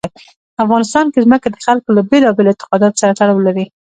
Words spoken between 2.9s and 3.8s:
سره تړاو لري.